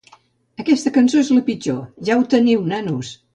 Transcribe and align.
Aquesta 0.63 0.91
cançó 0.95 1.19
és 1.25 1.29
la 1.35 1.43
pitjor... 1.51 1.77
Ja 2.09 2.19
ho 2.19 2.25
teniu, 2.33 2.65
nanos! 2.73 3.13